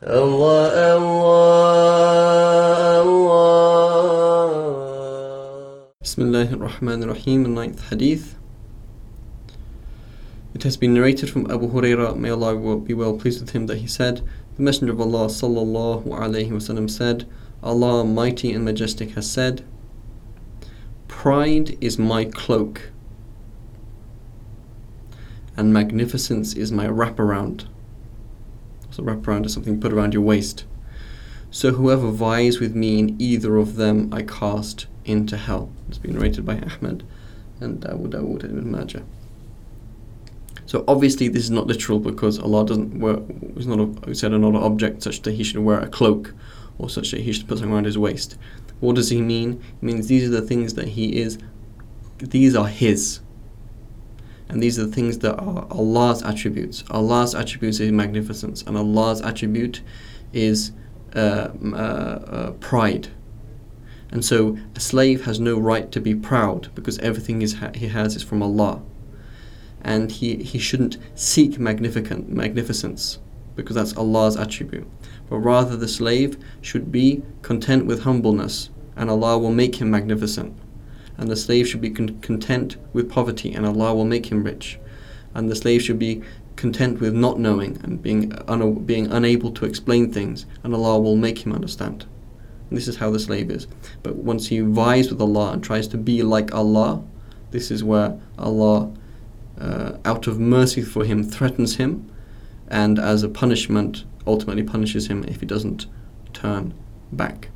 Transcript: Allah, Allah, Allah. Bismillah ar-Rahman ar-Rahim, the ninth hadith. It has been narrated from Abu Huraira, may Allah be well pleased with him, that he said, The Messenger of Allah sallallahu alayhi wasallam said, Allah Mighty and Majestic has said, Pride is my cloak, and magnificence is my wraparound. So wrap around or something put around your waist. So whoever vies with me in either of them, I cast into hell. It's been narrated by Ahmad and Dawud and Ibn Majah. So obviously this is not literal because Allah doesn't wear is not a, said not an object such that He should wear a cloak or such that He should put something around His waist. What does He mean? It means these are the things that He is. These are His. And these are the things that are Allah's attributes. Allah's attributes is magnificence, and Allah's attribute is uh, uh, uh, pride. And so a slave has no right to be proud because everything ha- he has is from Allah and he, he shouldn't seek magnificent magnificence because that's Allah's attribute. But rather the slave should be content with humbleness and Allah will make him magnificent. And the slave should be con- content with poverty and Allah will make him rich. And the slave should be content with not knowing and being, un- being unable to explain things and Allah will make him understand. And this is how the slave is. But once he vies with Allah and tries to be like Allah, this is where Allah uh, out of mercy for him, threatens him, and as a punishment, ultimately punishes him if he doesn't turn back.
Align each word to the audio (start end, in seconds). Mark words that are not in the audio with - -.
Allah, 0.00 0.94
Allah, 0.94 1.82
Allah. 3.02 4.54
Bismillah 6.00 6.52
ar-Rahman 6.52 7.02
ar-Rahim, 7.02 7.42
the 7.42 7.48
ninth 7.48 7.88
hadith. 7.90 8.36
It 10.54 10.62
has 10.62 10.76
been 10.76 10.94
narrated 10.94 11.30
from 11.30 11.50
Abu 11.50 11.68
Huraira, 11.68 12.16
may 12.16 12.30
Allah 12.30 12.78
be 12.78 12.94
well 12.94 13.16
pleased 13.16 13.40
with 13.40 13.50
him, 13.50 13.66
that 13.66 13.78
he 13.78 13.88
said, 13.88 14.22
The 14.54 14.62
Messenger 14.62 14.92
of 14.92 15.00
Allah 15.00 15.26
sallallahu 15.26 16.06
alayhi 16.06 16.50
wasallam 16.50 16.88
said, 16.88 17.28
Allah 17.60 18.04
Mighty 18.04 18.52
and 18.52 18.64
Majestic 18.64 19.16
has 19.16 19.28
said, 19.28 19.64
Pride 21.08 21.76
is 21.80 21.98
my 21.98 22.24
cloak, 22.24 22.92
and 25.56 25.72
magnificence 25.72 26.54
is 26.54 26.70
my 26.70 26.86
wraparound. 26.86 27.66
So 28.90 29.02
wrap 29.02 29.26
around 29.26 29.46
or 29.46 29.48
something 29.48 29.80
put 29.80 29.92
around 29.92 30.14
your 30.14 30.22
waist. 30.22 30.64
So 31.50 31.72
whoever 31.72 32.10
vies 32.10 32.60
with 32.60 32.74
me 32.74 32.98
in 32.98 33.16
either 33.20 33.56
of 33.56 33.76
them, 33.76 34.12
I 34.12 34.22
cast 34.22 34.86
into 35.04 35.36
hell. 35.36 35.70
It's 35.88 35.98
been 35.98 36.14
narrated 36.14 36.44
by 36.44 36.58
Ahmad 36.58 37.04
and 37.60 37.80
Dawud 37.80 38.44
and 38.44 38.58
Ibn 38.58 38.70
Majah. 38.70 39.04
So 40.66 40.84
obviously 40.86 41.28
this 41.28 41.44
is 41.44 41.50
not 41.50 41.66
literal 41.66 41.98
because 41.98 42.38
Allah 42.38 42.66
doesn't 42.66 43.00
wear 43.00 43.20
is 43.56 43.66
not 43.66 43.80
a, 44.06 44.14
said 44.14 44.32
not 44.32 44.50
an 44.50 44.56
object 44.56 45.02
such 45.02 45.22
that 45.22 45.32
He 45.32 45.42
should 45.42 45.60
wear 45.60 45.80
a 45.80 45.88
cloak 45.88 46.34
or 46.78 46.90
such 46.90 47.10
that 47.12 47.22
He 47.22 47.32
should 47.32 47.48
put 47.48 47.58
something 47.58 47.72
around 47.72 47.86
His 47.86 47.96
waist. 47.96 48.36
What 48.80 48.96
does 48.96 49.08
He 49.08 49.22
mean? 49.22 49.62
It 49.80 49.82
means 49.82 50.08
these 50.08 50.28
are 50.28 50.30
the 50.30 50.42
things 50.42 50.74
that 50.74 50.88
He 50.88 51.18
is. 51.18 51.38
These 52.18 52.54
are 52.54 52.68
His. 52.68 53.20
And 54.48 54.62
these 54.62 54.78
are 54.78 54.86
the 54.86 54.92
things 54.92 55.18
that 55.18 55.34
are 55.38 55.66
Allah's 55.70 56.22
attributes. 56.22 56.82
Allah's 56.90 57.34
attributes 57.34 57.80
is 57.80 57.92
magnificence, 57.92 58.62
and 58.62 58.76
Allah's 58.78 59.20
attribute 59.20 59.82
is 60.32 60.72
uh, 61.14 61.48
uh, 61.72 61.76
uh, 61.76 62.50
pride. 62.52 63.08
And 64.10 64.24
so 64.24 64.56
a 64.74 64.80
slave 64.80 65.24
has 65.24 65.38
no 65.38 65.58
right 65.58 65.90
to 65.92 66.00
be 66.00 66.14
proud 66.14 66.68
because 66.74 66.98
everything 67.00 67.46
ha- 67.46 67.72
he 67.74 67.88
has 67.88 68.16
is 68.16 68.22
from 68.22 68.42
Allah 68.42 68.82
and 69.82 70.10
he, 70.10 70.36
he 70.36 70.58
shouldn't 70.58 70.98
seek 71.14 71.58
magnificent 71.58 72.28
magnificence 72.28 73.18
because 73.54 73.76
that's 73.76 73.96
Allah's 73.96 74.36
attribute. 74.36 74.86
But 75.28 75.38
rather 75.38 75.76
the 75.76 75.88
slave 75.88 76.38
should 76.60 76.90
be 76.90 77.22
content 77.42 77.86
with 77.86 78.02
humbleness 78.02 78.70
and 78.96 79.10
Allah 79.10 79.38
will 79.38 79.52
make 79.52 79.76
him 79.76 79.90
magnificent. 79.90 80.56
And 81.18 81.30
the 81.30 81.36
slave 81.36 81.68
should 81.68 81.80
be 81.80 81.90
con- 81.90 82.18
content 82.20 82.76
with 82.92 83.10
poverty 83.10 83.52
and 83.52 83.66
Allah 83.66 83.94
will 83.94 84.04
make 84.04 84.26
him 84.32 84.44
rich. 84.44 84.78
And 85.34 85.50
the 85.50 85.56
slave 85.56 85.82
should 85.82 85.98
be 85.98 86.22
content 86.56 87.00
with 87.00 87.14
not 87.14 87.38
knowing 87.38 87.78
and 87.82 88.02
being, 88.02 88.32
un- 88.48 88.74
being 88.84 89.06
unable 89.12 89.52
to 89.52 89.64
explain 89.64 90.12
things 90.12 90.46
and 90.62 90.74
Allah 90.74 90.98
will 90.98 91.16
make 91.16 91.44
him 91.44 91.52
understand. 91.52 92.06
And 92.68 92.76
this 92.76 92.88
is 92.88 92.96
how 92.96 93.10
the 93.10 93.18
slave 93.18 93.50
is. 93.50 93.66
But 94.02 94.16
once 94.16 94.48
he 94.48 94.60
vies 94.60 95.10
with 95.10 95.20
Allah 95.20 95.52
and 95.52 95.62
tries 95.62 95.88
to 95.88 95.98
be 95.98 96.22
like 96.22 96.54
Allah, 96.54 97.02
this 97.50 97.70
is 97.70 97.82
where 97.82 98.18
Allah 98.38 98.92
uh, 99.60 99.96
out 100.04 100.26
of 100.26 100.38
mercy 100.38 100.82
for 100.82 101.04
him, 101.04 101.24
threatens 101.24 101.76
him, 101.76 102.10
and 102.68 102.98
as 102.98 103.22
a 103.22 103.28
punishment, 103.28 104.04
ultimately 104.26 104.62
punishes 104.62 105.08
him 105.08 105.24
if 105.24 105.40
he 105.40 105.46
doesn't 105.46 105.86
turn 106.32 106.74
back. 107.12 107.48